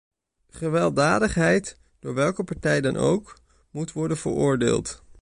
[0.49, 3.37] Gewelddadigheid, door welke partij dan ook,
[3.71, 5.03] moet worden veroordeeld.